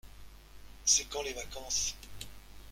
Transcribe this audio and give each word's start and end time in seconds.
C’est 0.83 1.05
quand 1.11 1.21
les 1.21 1.33
vacances? 1.33 1.93